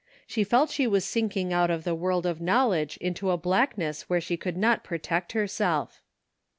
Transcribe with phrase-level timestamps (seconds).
[0.25, 4.19] She felt she was sinking •ut of the world of knowledge into a blackness where
[4.19, 6.01] she could not protect herself.